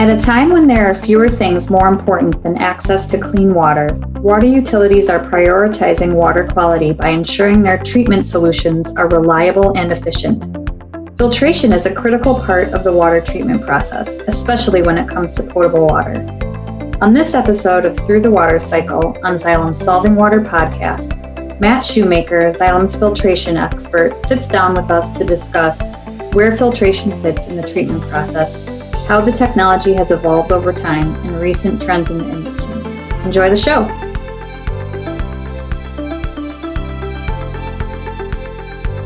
[0.00, 3.86] At a time when there are fewer things more important than access to clean water,
[4.22, 10.56] water utilities are prioritizing water quality by ensuring their treatment solutions are reliable and efficient.
[11.18, 15.42] Filtration is a critical part of the water treatment process, especially when it comes to
[15.42, 16.26] potable water.
[17.02, 22.40] On this episode of Through the Water Cycle on Xylem's Solving Water podcast, Matt Shoemaker,
[22.52, 25.84] Xylem's filtration expert, sits down with us to discuss
[26.32, 28.79] where filtration fits in the treatment process
[29.10, 32.72] how the technology has evolved over time, and recent trends in the industry.
[33.24, 33.84] Enjoy the show.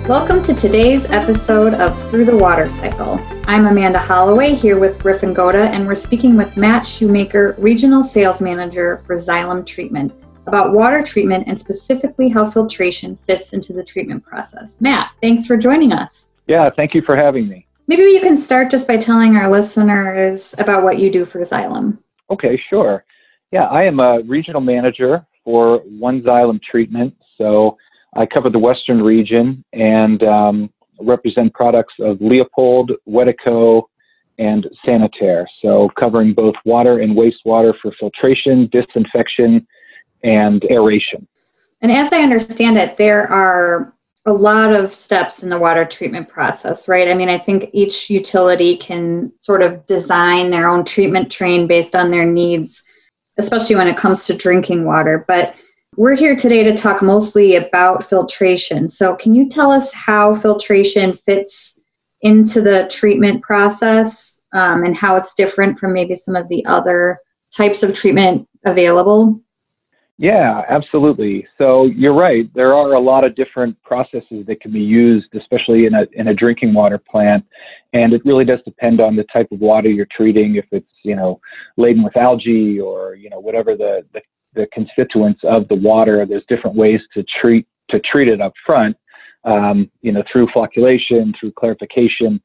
[0.06, 3.18] Welcome to today's episode of Through the Water Cycle.
[3.46, 8.42] I'm Amanda Holloway here with Griffin Goda, and we're speaking with Matt Shoemaker, Regional Sales
[8.42, 10.12] Manager for Xylem Treatment,
[10.46, 14.82] about water treatment and specifically how filtration fits into the treatment process.
[14.82, 16.28] Matt, thanks for joining us.
[16.46, 17.66] Yeah, thank you for having me.
[17.86, 21.98] Maybe you can start just by telling our listeners about what you do for Xylem.
[22.30, 23.04] Okay, sure.
[23.50, 27.14] Yeah, I am a regional manager for One Xylem Treatment.
[27.36, 27.76] So
[28.16, 33.82] I cover the Western region and um, represent products of Leopold, Wedeco,
[34.38, 35.46] and Sanitaire.
[35.62, 39.66] So covering both water and wastewater for filtration, disinfection,
[40.22, 41.26] and aeration.
[41.80, 43.93] And as I understand it, there are
[44.26, 47.08] a lot of steps in the water treatment process, right?
[47.08, 51.94] I mean, I think each utility can sort of design their own treatment train based
[51.94, 52.84] on their needs,
[53.38, 55.24] especially when it comes to drinking water.
[55.28, 55.54] But
[55.96, 58.88] we're here today to talk mostly about filtration.
[58.88, 61.80] So, can you tell us how filtration fits
[62.22, 67.20] into the treatment process um, and how it's different from maybe some of the other
[67.54, 69.40] types of treatment available?
[70.16, 71.46] Yeah, absolutely.
[71.58, 72.48] So you're right.
[72.54, 76.28] There are a lot of different processes that can be used, especially in a in
[76.28, 77.44] a drinking water plant,
[77.92, 80.54] and it really does depend on the type of water you're treating.
[80.54, 81.40] If it's you know
[81.76, 84.20] laden with algae or you know whatever the the,
[84.54, 88.96] the constituents of the water, there's different ways to treat to treat it up front.
[89.44, 92.40] Um, you know through flocculation, through clarification.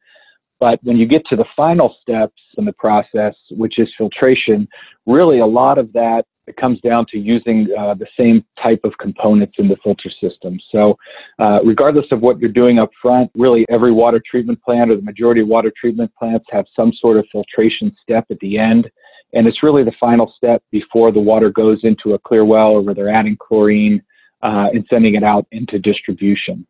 [0.60, 4.68] But when you get to the final steps in the process, which is filtration,
[5.06, 8.98] really a lot of that it comes down to using uh, the same type of
[8.98, 10.60] components in the filter system.
[10.72, 10.98] So,
[11.38, 15.04] uh, regardless of what you're doing up front, really every water treatment plant or the
[15.04, 18.90] majority of water treatment plants have some sort of filtration step at the end.
[19.34, 22.82] And it's really the final step before the water goes into a clear well or
[22.82, 24.02] where they're adding chlorine
[24.42, 26.66] uh, and sending it out into distribution.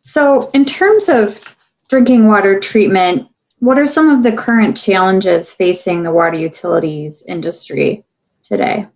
[0.00, 1.56] So, in terms of
[1.88, 3.28] drinking water treatment,
[3.60, 8.04] what are some of the current challenges facing the water utilities industry?
[8.52, 8.86] Today?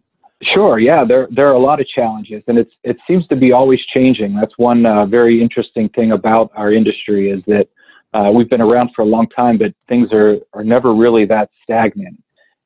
[0.43, 0.79] Sure.
[0.79, 3.81] Yeah, there there are a lot of challenges, and it's it seems to be always
[3.95, 4.35] changing.
[4.35, 7.69] That's one uh, very interesting thing about our industry is that
[8.13, 11.49] uh, we've been around for a long time, but things are are never really that
[11.63, 12.23] stagnant.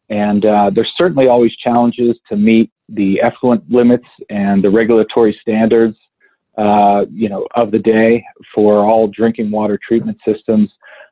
[0.08, 5.96] And uh, there's certainly always challenges to meet the effluent limits and the regulatory standards,
[6.58, 10.68] uh, you know, of the day for all drinking water treatment systems.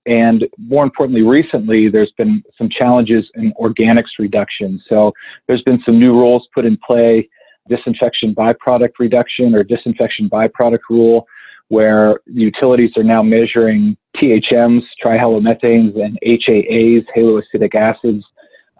[0.08, 4.82] And more importantly, recently, there's been some challenges in organics reduction.
[4.88, 5.12] So
[5.46, 7.28] there's been some new rules put in play,
[7.68, 11.26] disinfection byproduct reduction or disinfection byproduct rule,
[11.68, 18.24] where utilities are now measuring THMs, trihalomethanes, and HAAs, haloacetic acids,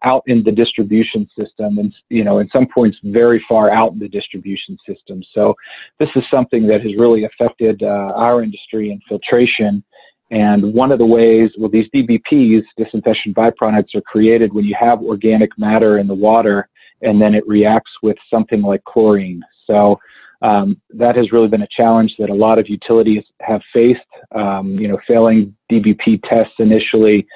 [0.05, 3.99] out in the distribution system and you know in some points very far out in
[3.99, 5.55] the distribution system so
[5.99, 9.83] this is something that has really affected uh, our industry in filtration
[10.31, 15.01] and one of the ways, well, these DBPs, disinfection byproducts, are created when you have
[15.01, 16.69] organic matter in the water
[17.01, 19.43] and then it reacts with something like chlorine.
[19.67, 19.99] So
[20.43, 24.01] um, that has really been a challenge that a lot of utilities have faced,
[24.35, 27.27] um, you know, failing DBP tests initially.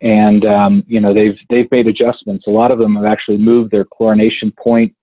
[0.00, 2.46] And, um, you know, they've, they've made adjustments.
[2.46, 4.94] A lot of them have actually moved their chlorination point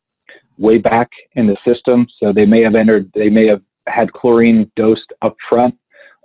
[0.58, 2.06] way back in the system.
[2.20, 5.76] So they may have entered, they may have had chlorine dosed up front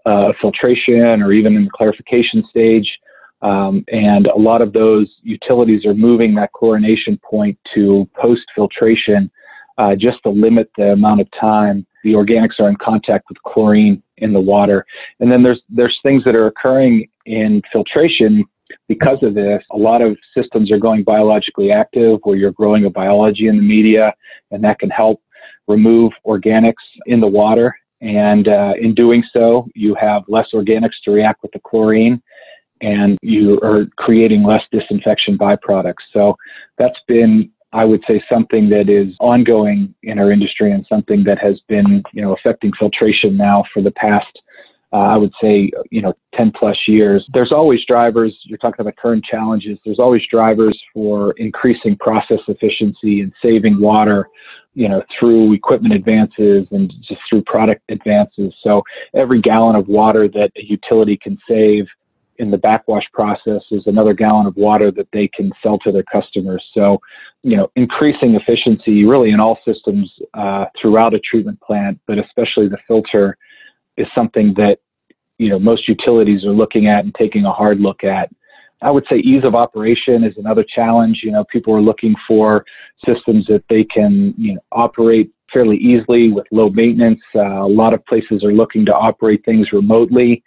[0.06, 2.98] uh, filtration or even in the clarification stage.
[3.42, 9.30] Um, and a lot of those utilities are moving that chlorination point to post filtration
[9.76, 14.02] uh, just to limit the amount of time the organics are in contact with chlorine
[14.18, 14.86] in the water.
[15.18, 18.44] And then there's there's things that are occurring in filtration
[18.86, 19.62] because of this.
[19.72, 23.62] A lot of systems are going biologically active, where you're growing a biology in the
[23.62, 24.12] media,
[24.50, 25.20] and that can help
[25.66, 26.74] remove organics
[27.06, 27.74] in the water.
[28.00, 32.22] And uh, in doing so, you have less organics to react with the chlorine
[32.80, 36.04] and you are creating less disinfection byproducts.
[36.12, 36.36] So
[36.76, 41.38] that's been, I would say, something that is ongoing in our industry and something that
[41.38, 44.38] has been, you know, affecting filtration now for the past
[44.94, 47.26] uh, I would say, you know, 10 plus years.
[47.32, 48.32] There's always drivers.
[48.44, 49.76] You're talking about current challenges.
[49.84, 54.28] There's always drivers for increasing process efficiency and saving water,
[54.74, 58.54] you know, through equipment advances and just through product advances.
[58.62, 58.82] So
[59.14, 61.86] every gallon of water that a utility can save
[62.38, 66.04] in the backwash process is another gallon of water that they can sell to their
[66.04, 66.64] customers.
[66.72, 67.00] So,
[67.42, 72.68] you know, increasing efficiency really in all systems uh, throughout a treatment plant, but especially
[72.68, 73.36] the filter
[73.96, 74.78] is something that
[75.38, 78.30] you know most utilities are looking at and taking a hard look at.
[78.82, 81.20] I would say ease of operation is another challenge.
[81.22, 82.64] You know, people are looking for
[83.04, 87.20] systems that they can you know operate fairly easily with low maintenance.
[87.34, 90.42] Uh, a lot of places are looking to operate things remotely,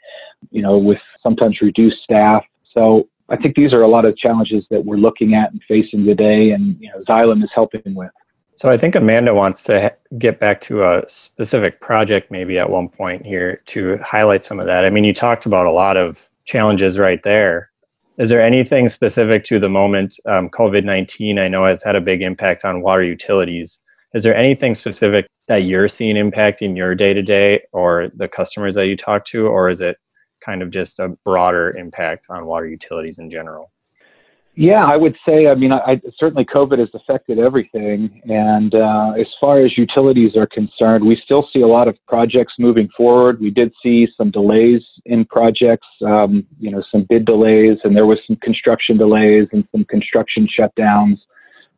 [0.51, 2.43] you know, with sometimes reduced staff.
[2.73, 6.05] So I think these are a lot of challenges that we're looking at and facing
[6.05, 8.11] today, and you know, Xylem is helping with.
[8.57, 12.89] So I think Amanda wants to get back to a specific project maybe at one
[12.89, 14.83] point here to highlight some of that.
[14.83, 17.69] I mean, you talked about a lot of challenges right there.
[18.17, 22.01] Is there anything specific to the moment um, COVID 19 I know has had a
[22.01, 23.79] big impact on water utilities?
[24.15, 28.73] Is there anything specific that you're seeing impacting your day to day or the customers
[28.73, 29.97] that you talk to, or is it
[30.43, 33.71] kind of just a broader impact on water utilities in general?
[34.59, 35.45] Yeah, I would say.
[35.45, 40.35] I mean, I, I certainly COVID has affected everything, and uh, as far as utilities
[40.35, 43.39] are concerned, we still see a lot of projects moving forward.
[43.39, 48.07] We did see some delays in projects, um, you know, some bid delays, and there
[48.07, 51.19] was some construction delays and some construction shutdowns.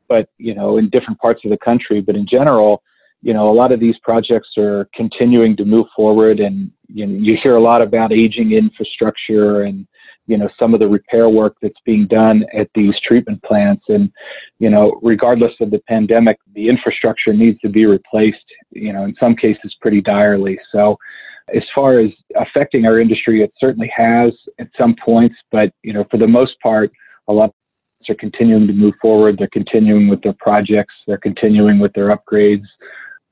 [0.08, 2.82] But you know, in different parts of the country, but in general,
[3.22, 7.20] you know, a lot of these projects are continuing to move forward, and you know,
[7.20, 9.86] you hear a lot about aging infrastructure and
[10.30, 13.84] you know some of the repair work that's being done at these treatment plants.
[13.90, 14.12] And
[14.60, 19.16] you know regardless of the pandemic the infrastructure needs to be replaced you know in
[19.20, 20.60] some cases pretty direly.
[20.72, 20.98] So
[21.56, 26.06] as far as affecting our industry it certainly has at some points but you know
[26.12, 26.92] for the most part
[27.28, 27.54] a lot of
[28.10, 29.38] are continuing to move forward.
[29.38, 30.96] They're continuing with their projects.
[31.06, 32.66] They're continuing with their upgrades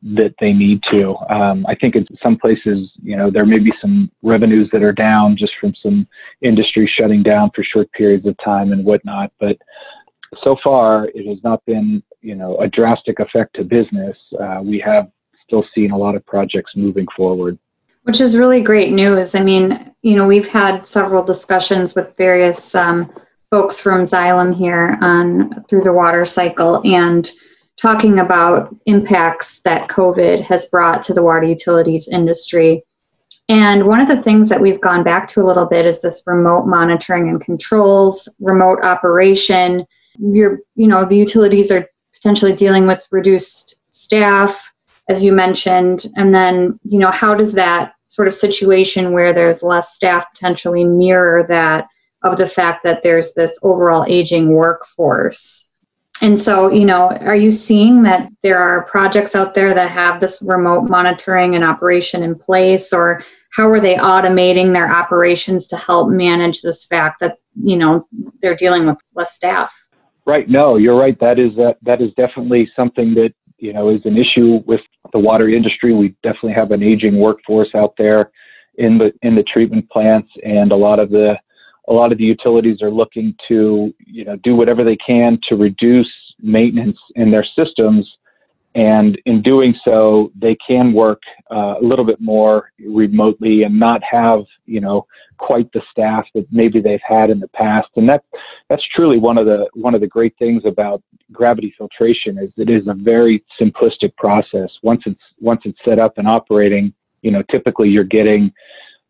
[0.04, 1.16] that they need to.
[1.30, 4.94] Um, I think in some places, you know, there may be some revenues that are
[4.94, 6.08] down just from some
[6.42, 9.32] industry shutting down for short periods of time and whatnot.
[9.40, 9.58] But
[10.44, 14.16] so far, it has not been, you know, a drastic effect to business.
[14.40, 15.10] Uh, we have
[15.44, 17.58] still seen a lot of projects moving forward.
[18.04, 19.36] Which is really great news.
[19.36, 23.12] I mean, you know, we've had several discussions with various um,
[23.52, 27.30] folks from Xylem here on through the water cycle and
[27.80, 32.84] talking about impacts that COVID has brought to the water utilities industry.
[33.50, 36.24] And one of the things that we've gone back to a little bit is this
[36.26, 39.86] remote monitoring and controls, remote operation.
[40.18, 44.74] You're, you know, the utilities are potentially dealing with reduced staff,
[45.08, 46.08] as you mentioned.
[46.18, 50.84] And then, you know, how does that sort of situation where there's less staff potentially
[50.84, 51.88] mirror that
[52.24, 55.67] of the fact that there's this overall aging workforce?
[56.22, 60.20] And so, you know, are you seeing that there are projects out there that have
[60.20, 63.22] this remote monitoring and operation in place, or
[63.52, 68.08] how are they automating their operations to help manage this fact that you know
[68.42, 69.76] they're dealing with less staff?
[70.26, 70.50] Right.
[70.50, 71.18] No, you're right.
[71.20, 74.82] That is that that is definitely something that you know is an issue with
[75.14, 75.94] the water industry.
[75.94, 78.32] We definitely have an aging workforce out there
[78.76, 81.36] in the in the treatment plants, and a lot of the
[81.88, 85.56] a lot of the utilities are looking to you know do whatever they can to
[85.56, 88.08] reduce maintenance in their systems.
[88.76, 94.04] And in doing so they can work uh, a little bit more remotely and not
[94.04, 95.08] have you know
[95.40, 97.88] quite the staff that maybe they've had in the past.
[97.96, 98.24] And that
[98.70, 102.70] that's truly one of the one of the great things about gravity filtration is it
[102.70, 104.70] is a very simplistic process.
[104.84, 108.52] Once it's once it's set up and operating you know typically you're getting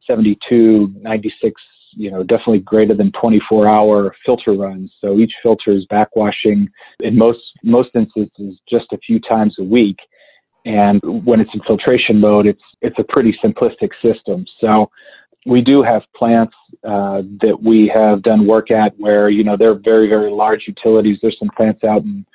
[0.05, 1.61] 72 96
[1.97, 4.91] you know, definitely greater than 24 hour filter runs.
[5.01, 6.67] So each filter is backwashing
[7.01, 9.97] in most, most instances just a few times a week.
[10.65, 14.45] And when it's in filtration mode, it's, it's a pretty simplistic system.
[14.61, 14.91] So
[15.45, 19.79] we do have plants uh, that we have done work at where, you know, they're
[19.79, 21.17] very, very large utilities.
[21.21, 22.25] There's some plants out in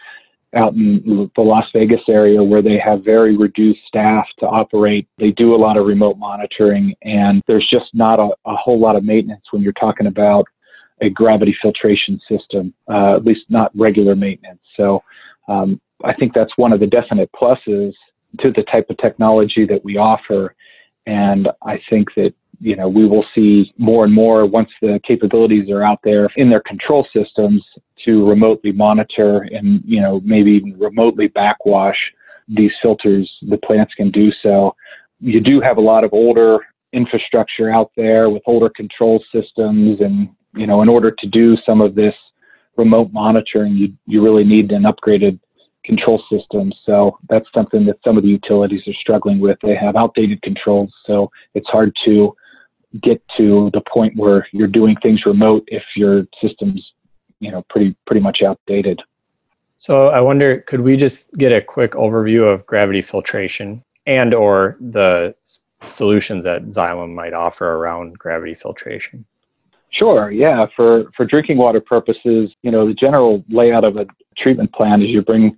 [0.55, 5.09] out in the Las Vegas area where they have very reduced staff to operate.
[5.19, 8.97] They do a lot of remote monitoring, and there's just not a, a whole lot
[8.97, 10.45] of maintenance when you're talking about
[11.01, 14.61] a gravity filtration system, uh, at least not regular maintenance.
[14.77, 15.03] So
[15.49, 17.93] um, I think that's one of the definite pluses
[18.41, 20.55] to the type of technology that we offer.
[21.07, 25.69] And I think that you know we will see more and more once the capabilities
[25.69, 27.65] are out there in their control systems
[28.05, 31.97] to remotely monitor and you know maybe even remotely backwash
[32.49, 34.75] these filters the plants can do so.
[35.21, 36.59] You do have a lot of older
[36.93, 41.81] infrastructure out there with older control systems and you know in order to do some
[41.81, 42.15] of this
[42.77, 45.39] remote monitoring you you really need an upgraded
[45.85, 46.73] control system.
[46.87, 49.59] So that's something that some of the utilities are struggling with.
[49.65, 52.35] They have outdated controls so it's hard to
[53.03, 56.93] get to the point where you're doing things remote if your system's
[57.43, 59.01] you know pretty pretty much outdated.
[59.79, 64.77] So i wonder could we just get a quick overview of gravity filtration and or
[64.81, 65.35] the
[65.89, 69.25] solutions that xylem might offer around gravity filtration?
[69.91, 70.67] Sure yeah.
[70.77, 74.07] For for drinking water purposes you know the general layout of a
[74.39, 75.57] treatment plan is you bring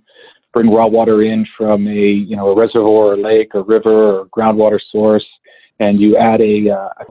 [0.53, 4.25] bring raw water in from a you know a reservoir or lake or river or
[4.27, 5.27] groundwater source
[5.79, 7.05] and you add a, uh, a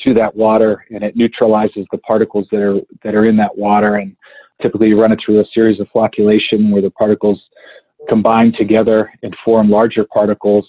[0.00, 3.96] to that water and it neutralizes the particles that are that are in that water
[3.96, 4.16] and
[4.62, 7.40] typically you run it through a series of flocculation where the particles
[8.08, 10.66] combine together and form larger particles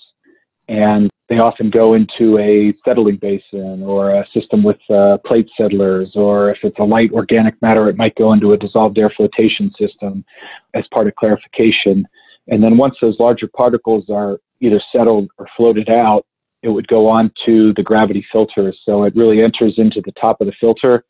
[0.67, 6.11] and they often go into a settling basin or a system with uh, plate settlers,
[6.15, 9.71] or if it's a light organic matter, it might go into a dissolved air flotation
[9.79, 10.25] system
[10.73, 12.07] as part of clarification.
[12.47, 16.25] And then once those larger particles are either settled or floated out,
[16.61, 18.73] it would go on to the gravity filter.
[18.85, 21.05] So it really enters into the top of the filter.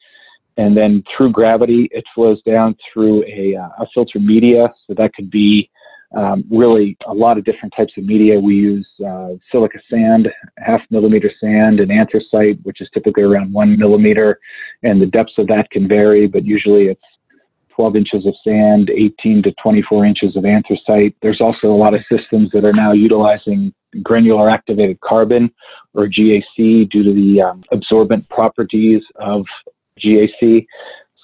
[0.58, 4.72] And then through gravity, it flows down through a, uh, a filter media.
[4.86, 5.70] So that could be
[6.16, 8.40] um, really a lot of different types of media.
[8.40, 10.28] We use uh, silica sand,
[10.58, 14.40] half millimeter sand, and anthracite, which is typically around one millimeter.
[14.84, 17.02] And the depths of that can vary, but usually it's
[17.80, 21.16] 12 inches of sand, 18 to 24 inches of anthracite.
[21.22, 25.50] There's also a lot of systems that are now utilizing granular activated carbon
[25.94, 29.46] or GAC due to the um, absorbent properties of
[29.98, 30.68] GAC.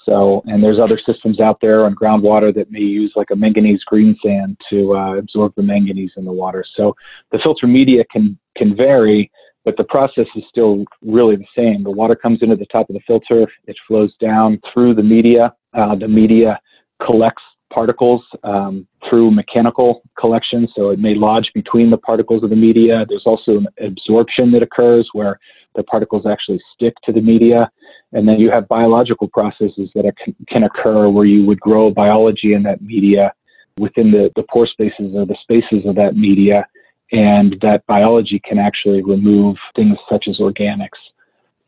[0.06, 3.84] So, and there's other systems out there on groundwater that may use like a manganese
[3.84, 6.64] green sand to uh, absorb the manganese in the water.
[6.74, 6.96] So
[7.32, 9.30] the filter media can can vary,
[9.66, 11.82] but the process is still really the same.
[11.82, 15.52] The water comes into the top of the filter, it flows down through the media.
[15.76, 16.58] Uh, the media
[17.04, 22.56] collects particles um, through mechanical collection, so it may lodge between the particles of the
[22.56, 23.04] media.
[23.08, 25.38] There's also an absorption that occurs where
[25.74, 27.70] the particles actually stick to the media.
[28.12, 30.10] And then you have biological processes that
[30.48, 33.32] can occur where you would grow biology in that media
[33.78, 36.66] within the, the pore spaces or the spaces of that media.
[37.12, 41.00] And that biology can actually remove things such as organics.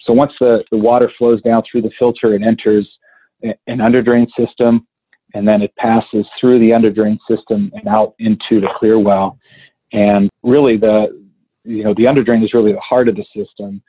[0.00, 2.88] So once the, the water flows down through the filter, it enters
[3.42, 4.86] an underdrain system
[5.34, 9.38] and then it passes through the underdrain system and out into the clear well.
[9.92, 11.26] And really, the
[11.64, 13.82] you know the underdrain is really the heart of the system,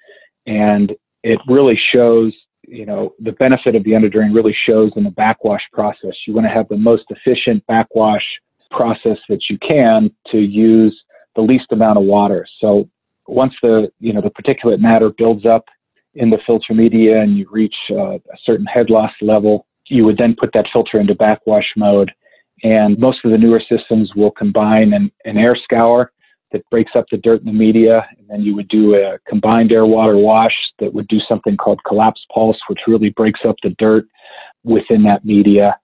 [0.47, 2.33] and it really shows
[2.67, 6.15] you know the benefit of the underdrain really shows in the backwash process.
[6.25, 8.25] You want to have the most efficient backwash
[8.71, 10.97] process that you can to use
[11.35, 12.45] the least amount of water.
[12.59, 12.89] So
[13.27, 15.65] once the you know the particulate matter builds up
[16.15, 20.17] in the filter media and you reach uh, a certain head loss level, you would
[20.17, 22.11] then put that filter into backwash mode.
[22.63, 26.11] And most of the newer systems will combine an, an air scour
[26.51, 29.71] that breaks up the dirt in the media, and then you would do a combined
[29.71, 33.69] air water wash that would do something called collapse pulse, which really breaks up the
[33.77, 34.05] dirt
[34.63, 35.77] within that media.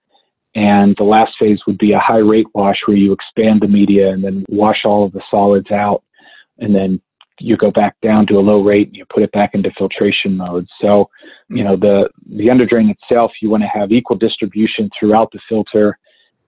[0.56, 4.10] And the last phase would be a high rate wash where you expand the media
[4.10, 6.02] and then wash all of the solids out
[6.58, 7.00] and then
[7.38, 10.36] you go back down to a low rate and you put it back into filtration
[10.36, 10.66] mode.
[10.80, 11.10] So,
[11.48, 15.98] you know, the, the underdrain itself, you want to have equal distribution throughout the filter.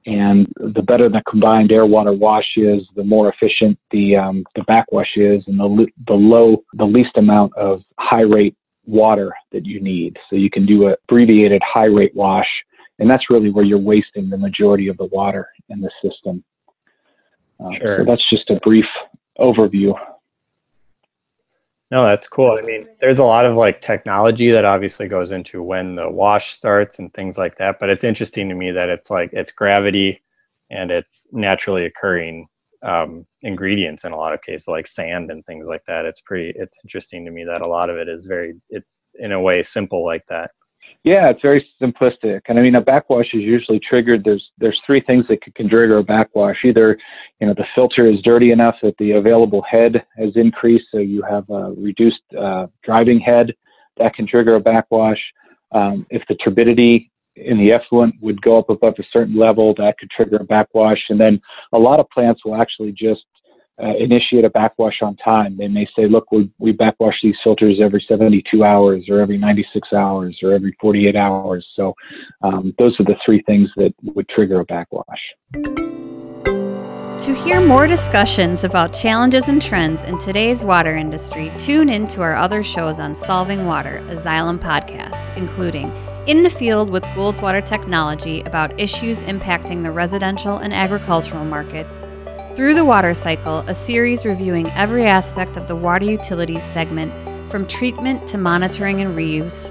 [0.07, 4.63] And the better the combined air water wash is, the more efficient the, um, the
[4.63, 9.81] backwash is and the, the low, the least amount of high rate water that you
[9.81, 10.17] need.
[10.31, 12.49] So you can do a abbreviated high rate wash.
[12.99, 16.43] And that's really where you're wasting the majority of the water in the system.
[17.61, 17.99] Uh, sure.
[17.99, 18.87] So that's just a brief
[19.39, 19.95] overview.
[21.91, 22.53] No, that's cool.
[22.53, 26.49] I mean, there's a lot of like technology that obviously goes into when the wash
[26.51, 27.79] starts and things like that.
[27.81, 30.23] But it's interesting to me that it's like it's gravity
[30.71, 32.49] and it's naturally occurring
[32.83, 36.05] um, ingredients in a lot of cases, like sand and things like that.
[36.05, 36.53] It's pretty.
[36.57, 38.55] It's interesting to me that a lot of it is very.
[38.69, 40.51] It's in a way simple like that.
[41.05, 42.43] Yeah, it's very simplistic.
[42.49, 44.25] And I mean, a backwash is usually triggered.
[44.25, 46.57] There's there's three things that can trigger a backwash.
[46.65, 46.99] Either,
[47.41, 51.23] you know, the filter is dirty enough that the available head has increased, so you
[51.23, 53.55] have a reduced uh, driving head.
[53.97, 55.21] That can trigger a backwash.
[55.73, 59.99] Um, if the turbidity in the effluent would go up above a certain level, that
[59.99, 61.03] could trigger a backwash.
[61.09, 61.41] And then
[61.73, 63.23] a lot of plants will actually just
[63.83, 65.57] uh, initiate a backwash on time.
[65.57, 69.93] They may say, look, we, we backwash these filters every 72 hours or every 96
[69.93, 71.67] hours or every 48 hours.
[71.75, 71.95] So
[72.43, 75.05] um, those are the three things that would trigger a backwash.
[77.23, 82.23] To hear more discussions about challenges and trends in today's water industry, tune in to
[82.23, 85.93] our other shows on Solving Water, a Xylem podcast, including
[86.29, 92.07] In the Field with Gould's Water Technology about issues impacting the residential and agricultural markets,
[92.59, 97.13] Through the Water Cycle, a series reviewing every aspect of the water utilities segment
[97.49, 99.71] from treatment to monitoring and reuse,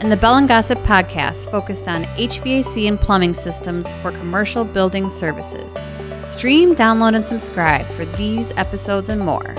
[0.00, 5.08] and the Bell and Gossett podcast focused on HVAC and plumbing systems for commercial building
[5.08, 5.78] services.
[6.28, 9.54] Stream, download, and subscribe for these episodes and more.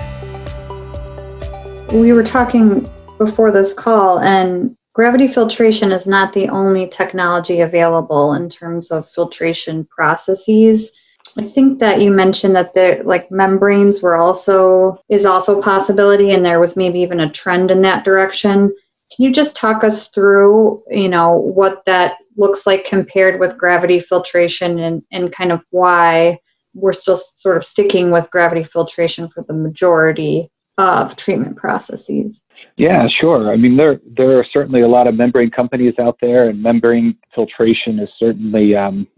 [1.90, 8.34] We were talking before this call, and gravity filtration is not the only technology available
[8.34, 10.97] in terms of filtration processes.
[11.38, 16.32] I think that you mentioned that there like membranes were also is also a possibility
[16.32, 18.74] and there was maybe even a trend in that direction.
[19.14, 24.00] Can you just talk us through, you know, what that looks like compared with gravity
[24.00, 26.40] filtration and, and kind of why
[26.74, 32.44] we're still sort of sticking with gravity filtration for the majority of treatment processes.
[32.76, 33.52] Yeah, sure.
[33.52, 37.16] I mean, there there are certainly a lot of membrane companies out there, and membrane
[37.34, 39.08] filtration is certainly um,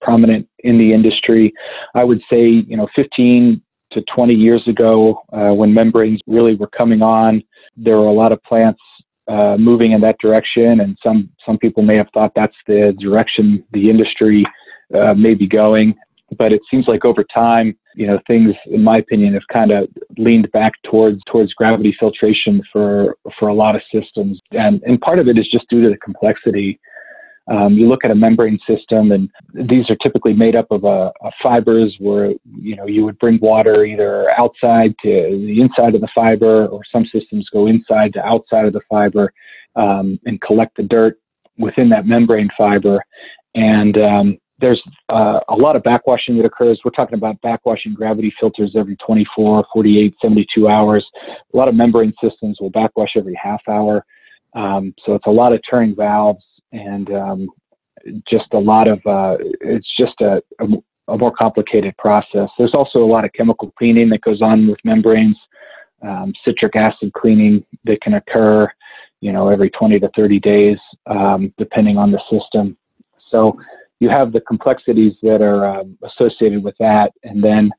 [0.00, 1.52] prominent in the industry.
[1.94, 3.60] I would say, you know, 15
[3.92, 7.42] to 20 years ago, uh, when membranes really were coming on,
[7.76, 8.80] there were a lot of plants
[9.28, 13.62] uh, moving in that direction, and some some people may have thought that's the direction
[13.72, 14.44] the industry
[14.94, 15.94] uh, may be going
[16.36, 19.88] but it seems like over time, you know, things, in my opinion, have kind of
[20.18, 25.18] leaned back towards towards gravity filtration for for a lot of systems, and and part
[25.18, 26.78] of it is just due to the complexity.
[27.50, 31.10] Um, you look at a membrane system, and these are typically made up of uh,
[31.42, 36.08] fibers, where you know you would bring water either outside to the inside of the
[36.14, 39.32] fiber, or some systems go inside to outside of the fiber
[39.76, 41.18] um, and collect the dirt
[41.58, 43.02] within that membrane fiber.
[43.54, 46.80] And um, there's uh, a lot of backwashing that occurs.
[46.84, 51.06] We're talking about backwashing gravity filters every 24, 48, 72 hours.
[51.54, 54.04] A lot of membrane systems will backwash every half hour.
[54.54, 57.48] Um, so it's a lot of turning valves and um,
[58.28, 60.66] just a lot of, uh, it's just a, a,
[61.08, 62.48] a, more complicated process.
[62.58, 65.36] There's also a lot of chemical cleaning that goes on with membranes,
[66.02, 68.70] um, citric acid cleaning that can occur,
[69.20, 72.76] you know, every 20 to 30 days, um, depending on the system.
[73.30, 73.58] So
[74.00, 77.70] you have the complexities that are um, associated with that, and then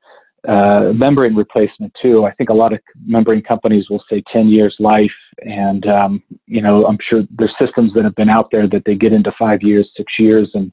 [0.47, 2.25] uh, membrane replacement too.
[2.25, 6.61] I think a lot of membrane companies will say 10 years life, and um, you
[6.61, 9.61] know I'm sure there's systems that have been out there that they get into five
[9.61, 10.71] years, six years, and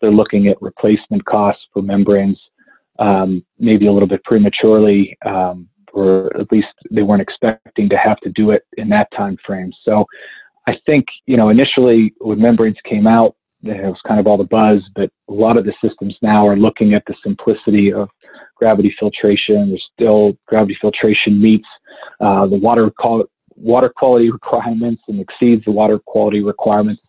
[0.00, 2.38] they're looking at replacement costs for membranes,
[2.98, 8.18] um, maybe a little bit prematurely, um, or at least they weren't expecting to have
[8.20, 9.72] to do it in that time frame.
[9.84, 10.04] So
[10.66, 14.44] I think you know initially when membranes came out, it was kind of all the
[14.44, 18.08] buzz, but a lot of the systems now are looking at the simplicity of
[18.54, 19.70] gravity filtration.
[19.70, 21.66] There's still gravity filtration meets
[22.20, 27.02] uh, the water qual- water quality requirements and exceeds the water quality requirements.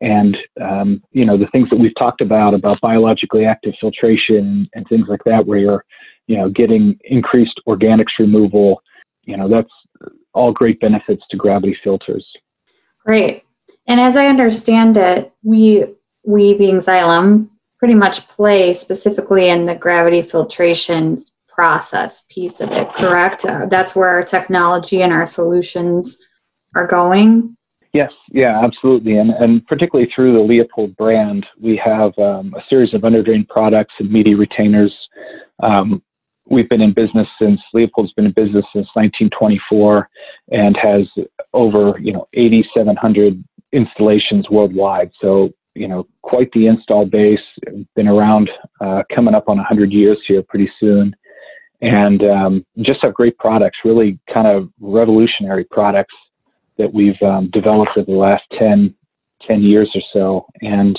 [0.00, 4.86] And um, you know the things that we've talked about about biologically active filtration and
[4.88, 5.84] things like that, where you're
[6.26, 8.82] you know getting increased organics removal.
[9.24, 9.70] You know that's
[10.34, 12.26] all great benefits to gravity filters.
[13.06, 13.44] Great.
[13.92, 15.84] And as I understand it, we
[16.24, 22.90] we being Xylem pretty much play specifically in the gravity filtration process piece of it,
[22.94, 23.44] correct?
[23.44, 26.26] Uh, that's where our technology and our solutions
[26.74, 27.54] are going.
[27.92, 29.18] Yes, yeah, absolutely.
[29.18, 33.92] And, and particularly through the Leopold brand, we have um, a series of underdrain products
[33.98, 34.94] and media retainers.
[35.62, 36.02] Um,
[36.48, 40.08] we've been in business since Leopold's been in business since 1924
[40.50, 41.06] and has
[41.52, 45.10] over, you know, 8,700 installations worldwide.
[45.20, 47.40] So, you know, quite the install base.
[47.94, 51.14] Been around, uh, coming up on 100 years here pretty soon.
[51.80, 56.14] And um, just have great products, really kind of revolutionary products
[56.78, 58.94] that we've um, developed over the last 10,
[59.46, 60.46] 10 years or so.
[60.60, 60.98] And,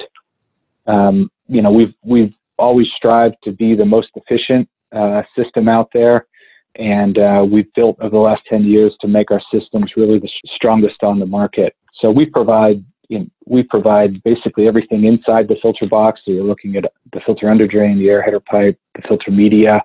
[0.88, 5.90] um, you know, we've, we've always strived to be the most efficient uh, system out
[5.94, 6.28] there.
[6.76, 10.30] And uh, we've built over the last 10 years to make our systems really the
[10.56, 11.76] strongest on the market.
[12.00, 16.22] So we provide you know, we provide basically everything inside the filter box.
[16.24, 19.82] So you're looking at the filter under drain, the air header pipe, the filter media.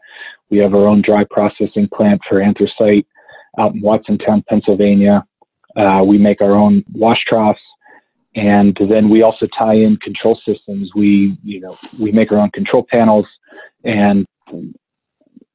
[0.51, 3.07] We have our own dry processing plant for anthracite
[3.59, 5.25] out in Watsontown, Pennsylvania.
[5.77, 7.61] Uh, we make our own wash troughs,
[8.35, 10.91] and then we also tie in control systems.
[10.95, 13.27] We, you know, we make our own control panels,
[13.85, 14.27] and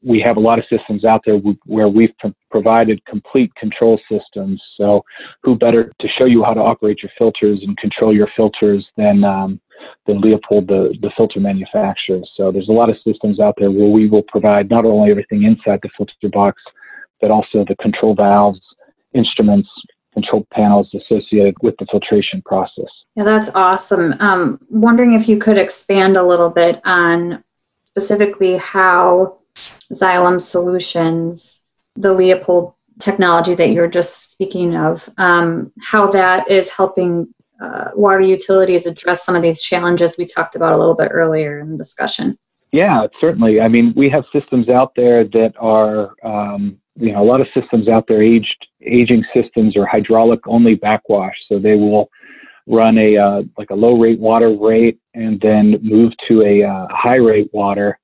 [0.03, 2.13] we have a lot of systems out there where we've
[2.51, 4.61] provided complete control systems.
[4.77, 5.03] So,
[5.43, 9.23] who better to show you how to operate your filters and control your filters than
[9.23, 9.59] um,
[10.05, 12.21] than Leopold, the, the filter manufacturer.
[12.35, 15.43] So there's a lot of systems out there where we will provide not only everything
[15.43, 16.61] inside the filter box,
[17.21, 18.59] but also the control valves,
[19.13, 19.69] instruments,
[20.13, 22.89] control panels associated with the filtration process.
[23.15, 24.15] Yeah, that's awesome.
[24.19, 27.43] Um, wondering if you could expand a little bit on
[27.83, 36.49] specifically how Xylem Solutions, the Leopold technology that you're just speaking of, um, how that
[36.49, 40.95] is helping uh, water utilities address some of these challenges we talked about a little
[40.95, 42.37] bit earlier in the discussion.
[42.71, 43.61] Yeah, certainly.
[43.61, 47.47] I mean, we have systems out there that are, um, you know, a lot of
[47.53, 51.35] systems out there, aged aging systems or hydraulic only backwash.
[51.47, 52.09] So they will
[52.65, 56.87] run a uh, like a low rate water rate and then move to a uh,
[56.89, 57.99] high rate water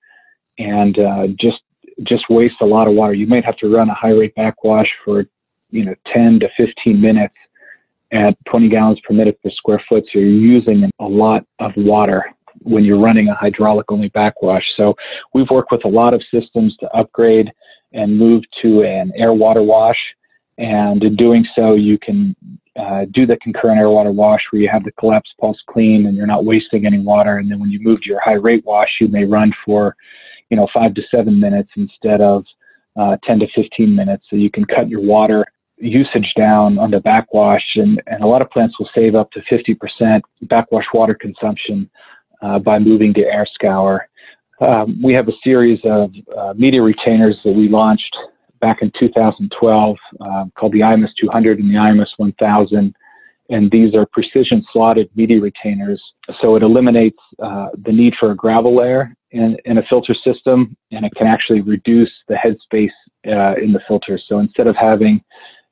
[0.60, 1.62] and uh, just
[2.04, 3.14] just waste a lot of water.
[3.14, 5.26] You might have to run a high rate backwash for
[5.72, 7.34] you know 10 to 15 minutes
[8.12, 10.04] at 20 gallons per minute per square foot.
[10.12, 12.26] So you're using a lot of water
[12.62, 14.64] when you're running a hydraulic only backwash.
[14.76, 14.96] So
[15.34, 17.52] we've worked with a lot of systems to upgrade
[17.94, 19.98] and move to an air water wash.
[20.58, 22.36] And in doing so, you can
[22.76, 26.18] uh, do the concurrent air water wash where you have the collapse pulse clean and
[26.18, 27.38] you're not wasting any water.
[27.38, 29.96] And then when you move to your high rate wash, you may run for,
[30.50, 32.46] you know, five to seven minutes instead of
[33.00, 34.26] uh, 10 to 15 minutes.
[34.30, 35.46] So you can cut your water
[35.78, 39.42] usage down on the backwash, and, and a lot of plants will save up to
[39.42, 41.90] 50% backwash water consumption
[42.42, 44.08] uh, by moving to air scour.
[44.62, 48.16] Um, we have a series of uh, media retainers that we launched
[48.60, 52.94] back in 2012 uh, called the IMS 200 and the IMS 1000.
[53.52, 56.02] And these are precision slotted media retainers.
[56.42, 60.76] So it eliminates uh, the need for a gravel layer in, in, a filter system,
[60.92, 62.90] and it can actually reduce the headspace
[63.28, 64.20] uh, in the filter.
[64.28, 65.22] So instead of having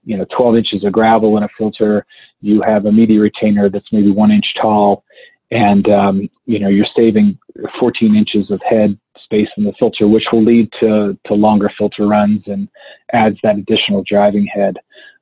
[0.08, 2.06] you know 12 inches of gravel in a filter
[2.41, 5.04] you have a media retainer that's maybe one inch tall
[5.52, 7.38] and um, you know you're saving
[7.80, 12.08] 14 inches of head space in the filter which will lead to, to longer filter
[12.08, 12.70] runs and
[13.13, 14.78] adds that additional driving head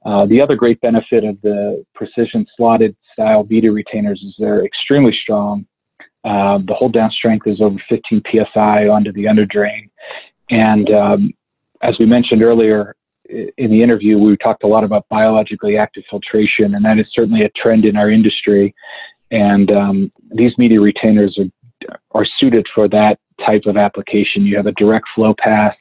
[0.06, 5.16] uh, the other great benefit of the precision slotted style media retainers is they're extremely
[5.24, 5.66] strong
[6.26, 9.90] uh, the hold down strength is over 15 psi onto the under drain
[10.50, 11.34] and um,
[11.82, 12.96] as we mentioned earlier
[13.30, 17.44] in the interview, we talked a lot about biologically active filtration, and that is certainly
[17.44, 18.74] a trend in our industry.
[19.32, 24.46] And um, these media retainers are, are suited for that type of application.
[24.46, 25.76] You have a direct flow path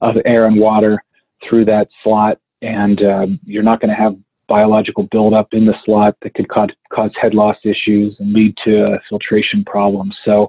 [0.00, 1.02] of air and water
[1.48, 4.16] through that slot, and uh, you're not going to have
[4.48, 8.98] biological buildup in the slot that could cause, cause head loss issues and lead to
[9.08, 10.16] filtration problems.
[10.24, 10.48] So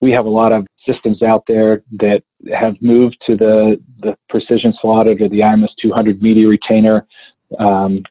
[0.00, 2.22] we have a lot of systems out there that
[2.54, 7.06] have moved to the, the precision slotted or the IMS 200 media retainer
[7.58, 8.02] um,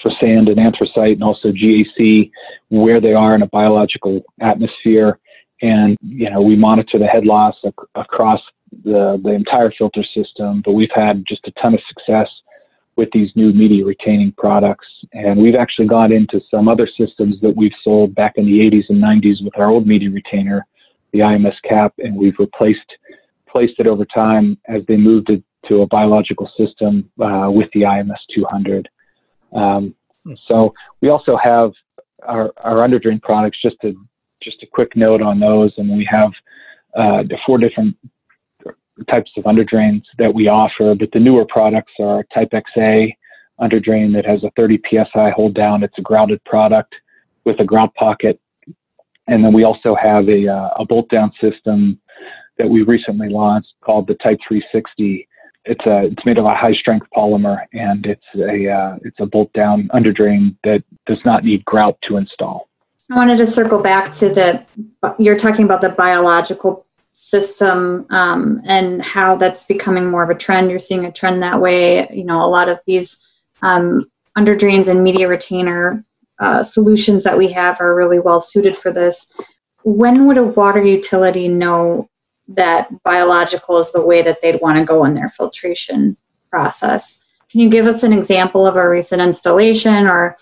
[0.00, 2.30] for sand and anthracite and also GAC
[2.68, 5.18] where they are in a biological atmosphere.
[5.60, 8.40] And, you know, we monitor the head loss ac- across
[8.84, 12.28] the, the entire filter system, but we've had just a ton of success
[12.96, 14.86] with these new media retaining products.
[15.12, 18.84] And we've actually gone into some other systems that we've sold back in the 80s
[18.90, 20.66] and 90s with our old media retainer,
[21.12, 22.80] the IMS cap, and we've replaced
[23.48, 27.82] placed it over time as they moved it to a biological system uh, with the
[27.82, 28.88] IMS 200.
[29.54, 29.94] Um,
[30.48, 31.72] so we also have
[32.26, 33.58] our, our underdrain products.
[33.62, 33.92] Just a
[34.42, 36.32] just a quick note on those, and we have
[36.96, 37.96] uh, four different
[39.08, 43.12] types of underdrains that we offer, but the newer products are Type XA
[43.60, 45.82] underdrain that has a 30 psi hold down.
[45.82, 46.94] It's a grouted product
[47.44, 48.40] with a grout pocket.
[49.28, 51.98] And then we also have a, uh, a bolt down system
[52.58, 55.28] that we recently launched called the Type 360.
[55.64, 59.26] It's a it's made of a high strength polymer and it's a uh, it's a
[59.26, 62.68] bolt down underdrain that does not need grout to install.
[63.10, 64.64] I wanted to circle back to the
[65.20, 70.70] you're talking about the biological system um, and how that's becoming more of a trend.
[70.70, 72.08] You're seeing a trend that way.
[72.10, 73.24] You know, a lot of these
[73.62, 76.04] um, under drains and media retainer
[76.40, 79.30] uh, solutions that we have are really well suited for this.
[79.84, 82.08] When would a water utility know
[82.48, 86.16] that biological is the way that they'd want to go in their filtration
[86.50, 87.24] process?
[87.50, 90.36] Can you give us an example of a recent installation or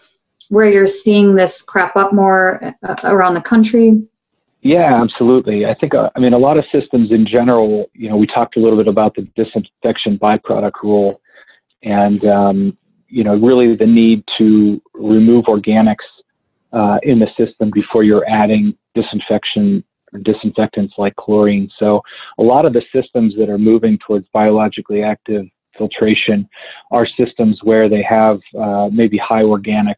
[0.49, 4.03] where you're seeing this crop up more uh, around the country?
[4.63, 5.65] Yeah, absolutely.
[5.65, 8.57] I think, uh, I mean, a lot of systems in general, you know, we talked
[8.57, 11.21] a little bit about the disinfection byproduct rule
[11.83, 12.77] and, um,
[13.09, 16.05] you know, really the need to remove organics
[16.73, 21.71] uh, in the system before you're adding disinfection or disinfectants like chlorine.
[21.79, 22.03] So
[22.39, 25.47] a lot of the systems that are moving towards biologically active
[25.79, 26.49] filtration
[26.91, 29.95] are systems where they have uh, maybe high organics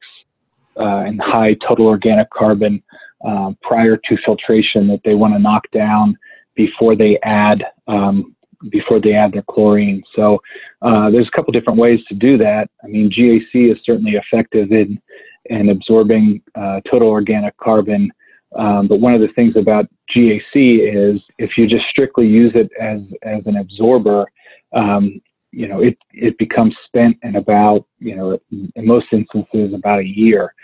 [0.78, 2.82] uh, and high total organic carbon
[3.26, 6.16] uh, prior to filtration that they want to knock down
[6.54, 8.34] before they add um,
[8.70, 10.02] before they add their chlorine.
[10.14, 10.40] So
[10.82, 12.68] uh, there's a couple different ways to do that.
[12.84, 15.00] I mean, GAC is certainly effective in
[15.46, 18.10] in absorbing uh, total organic carbon.
[18.56, 22.70] Um, but one of the things about GAC is if you just strictly use it
[22.80, 24.26] as as an absorber,
[24.74, 30.00] um, you know, it it becomes spent in about you know in most instances about
[30.00, 30.54] a year.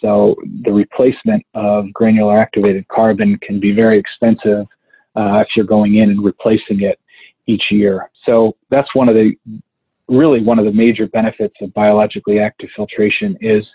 [0.00, 4.66] So the replacement of granular activated carbon can be very expensive
[5.16, 7.00] uh, if you're going in and replacing it
[7.46, 8.10] each year.
[8.24, 9.34] So that's one of the
[10.08, 13.66] really one of the major benefits of biologically active filtration is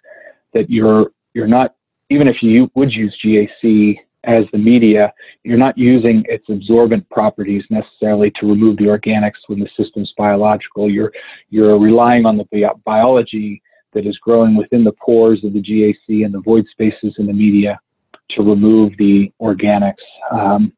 [0.54, 1.76] that you're you're not
[2.10, 5.12] even if you would use GAC as the media,
[5.44, 10.90] you're not using its absorbent properties necessarily to remove the organics when the system's biological.
[10.90, 11.12] You're
[11.50, 13.62] you're relying on the bi- biology
[13.94, 17.34] that is growing within the pores of the GAC and the void spaces in the
[17.34, 17.80] media
[18.32, 19.94] to remove the organics.
[20.32, 20.74] Um,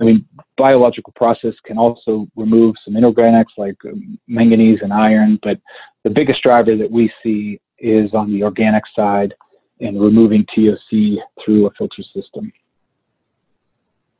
[0.00, 0.26] I mean,
[0.56, 5.58] biological process can also remove some inorganics like um, manganese and iron, but
[6.04, 9.34] the biggest driver that we see is on the organic side
[9.80, 12.52] and removing TOC through a filter system.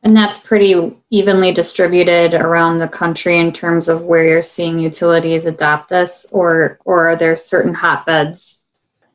[0.08, 5.44] And that's pretty evenly distributed around the country in terms of where you're seeing utilities
[5.44, 8.68] adopt this, or or are there certain hotbeds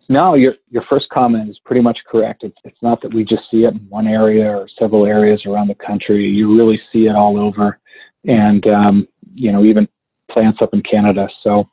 [0.10, 2.44] no, your your first comment is pretty much correct.
[2.44, 5.70] It's it's not that we just see it in one area or several areas around
[5.70, 6.28] the country.
[6.28, 7.80] You really see it all over,
[8.26, 9.88] and um, you know even
[10.30, 11.28] plants up in Canada.
[11.42, 11.70] So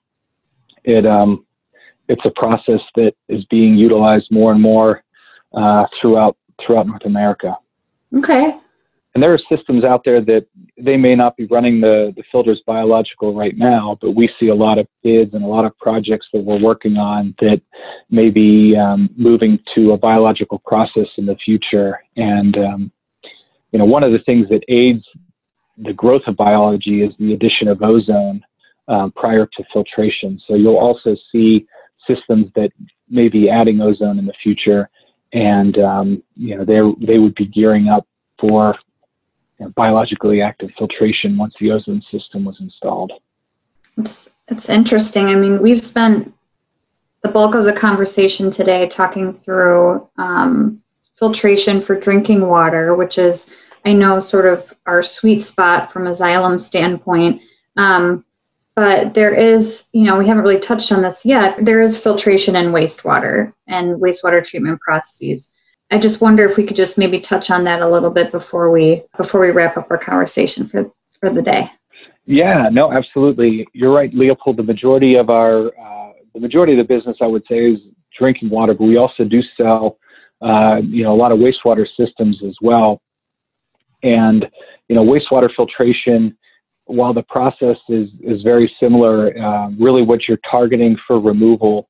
[0.84, 1.44] it um,
[2.08, 5.02] it's a process that is being utilized more and more
[5.52, 7.56] uh, throughout throughout North America.
[8.16, 8.58] Okay,
[9.20, 10.46] and there are systems out there that
[10.78, 14.54] they may not be running the, the filters biological right now, but we see a
[14.54, 17.60] lot of bids and a lot of projects that we're working on that
[18.08, 22.00] may be um, moving to a biological process in the future.
[22.16, 22.92] And, um,
[23.72, 25.04] you know, one of the things that aids
[25.76, 28.42] the growth of biology is the addition of ozone
[28.88, 30.40] um, prior to filtration.
[30.48, 31.66] So you'll also see
[32.08, 32.70] systems that
[33.10, 34.88] may be adding ozone in the future.
[35.34, 38.06] And, um, you know, they, they would be gearing up
[38.38, 38.76] for
[39.68, 43.12] biologically active filtration once the ozone system was installed.
[43.96, 45.26] It's it's interesting.
[45.26, 46.34] I mean, we've spent
[47.22, 50.82] the bulk of the conversation today talking through um,
[51.18, 56.10] filtration for drinking water, which is I know sort of our sweet spot from a
[56.10, 57.42] xylem standpoint.
[57.76, 58.24] Um,
[58.74, 61.58] but there is, you know, we haven't really touched on this yet.
[61.62, 65.54] There is filtration in wastewater and wastewater treatment processes.
[65.90, 68.70] I just wonder if we could just maybe touch on that a little bit before
[68.70, 71.70] we before we wrap up our conversation for for the day.
[72.26, 73.66] Yeah, no, absolutely.
[73.72, 74.56] You're right, Leopold.
[74.56, 77.78] The majority of our uh, the majority of the business, I would say, is
[78.16, 79.98] drinking water, but we also do sell,
[80.40, 83.02] uh, you know, a lot of wastewater systems as well.
[84.02, 84.46] And
[84.88, 86.36] you know, wastewater filtration,
[86.84, 91.89] while the process is is very similar, uh, really what you're targeting for removal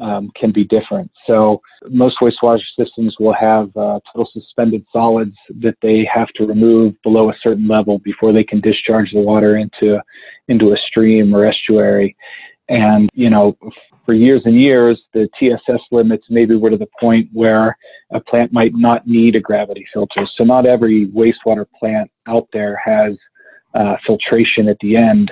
[0.00, 1.10] um, can be different.
[1.26, 6.94] So most wastewater systems will have uh, total suspended solids that they have to remove
[7.02, 10.00] below a certain level before they can discharge the water into
[10.48, 12.16] into a stream or estuary.
[12.68, 13.56] And you know,
[14.06, 17.76] for years and years, the TSS limits maybe were to the point where
[18.12, 20.26] a plant might not need a gravity filter.
[20.36, 23.16] So not every wastewater plant out there has
[23.74, 25.30] uh, filtration at the end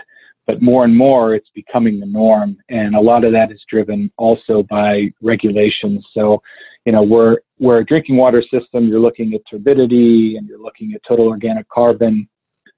[0.48, 4.10] but more and more it's becoming the norm and a lot of that is driven
[4.16, 6.04] also by regulations.
[6.14, 6.42] So
[6.84, 10.94] you know we're we're a drinking water system you're looking at turbidity and you're looking
[10.94, 12.28] at total organic carbon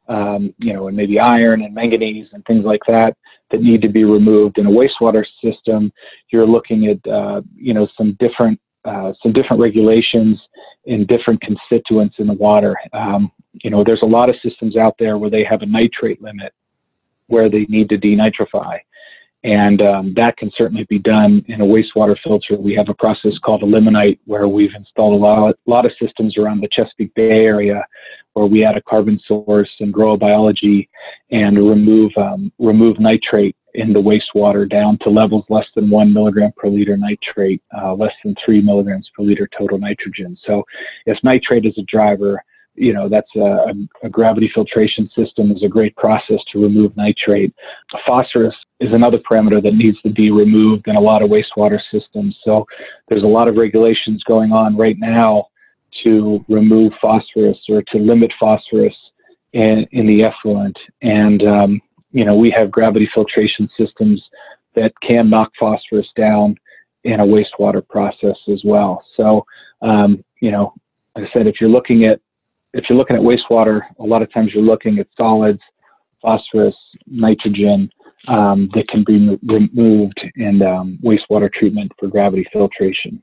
[0.09, 3.16] um, you know and maybe iron and manganese and things like that
[3.50, 5.92] that need to be removed in a wastewater system.
[6.33, 10.40] You're looking at uh, you know some different uh, some different regulations
[10.87, 12.76] in different constituents in the water.
[12.92, 13.30] Um,
[13.62, 16.52] you know there's a lot of systems out there where they have a nitrate limit
[17.30, 18.78] where they need to denitrify.
[19.42, 22.56] And um, that can certainly be done in a wastewater filter.
[22.56, 26.36] We have a process called Eliminite where we've installed a lot, a lot of systems
[26.36, 27.86] around the Chesapeake Bay area
[28.34, 30.88] where we add a carbon source and grow a biology
[31.30, 36.52] and remove, um, remove nitrate in the wastewater down to levels less than one milligram
[36.56, 40.36] per liter nitrate, uh, less than three milligrams per liter total nitrogen.
[40.46, 40.64] So
[41.06, 42.42] if nitrate is a driver,
[42.74, 47.54] you know that's a, a, gravity filtration system is a great process to remove nitrate.
[48.06, 52.37] Phosphorus is another parameter that needs to be removed in a lot of wastewater systems.
[52.44, 52.66] So
[53.09, 55.46] there's a lot of regulations going on right now
[56.04, 58.94] to remove phosphorus or to limit phosphorus
[59.52, 60.78] in, in the effluent.
[61.02, 61.80] And um,
[62.12, 64.22] you know we have gravity filtration systems
[64.74, 66.56] that can knock phosphorus down
[67.02, 69.04] in a wastewater process as well.
[69.16, 69.44] So
[69.83, 70.72] um, you know
[71.16, 72.20] like I said, if you're looking at
[72.72, 75.61] if you're looking at wastewater, a lot of times you're looking at solids,
[76.22, 77.90] phosphorus, nitrogen
[78.28, 83.22] um, that can be removed in um, wastewater treatment for gravity filtration.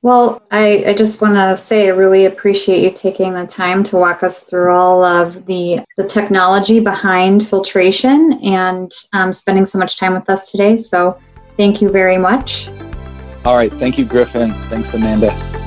[0.00, 3.96] Well, I, I just want to say I really appreciate you taking the time to
[3.96, 9.98] walk us through all of the, the technology behind filtration and um, spending so much
[9.98, 10.76] time with us today.
[10.76, 11.18] So
[11.56, 12.68] thank you very much.
[13.44, 13.72] All right.
[13.72, 14.52] Thank you, Griffin.
[14.68, 15.57] Thanks, Amanda.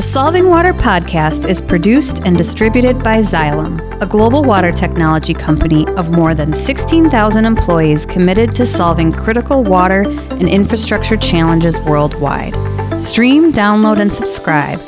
[0.00, 5.86] The Solving Water podcast is produced and distributed by Xylem, a global water technology company
[5.88, 12.54] of more than 16,000 employees committed to solving critical water and infrastructure challenges worldwide.
[12.98, 14.80] Stream, download, and subscribe